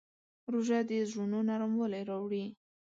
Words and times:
روژه 0.51 0.79
د 0.87 0.91
زړونو 1.09 1.39
نرموالی 1.49 2.03
راوړي. 2.09 2.45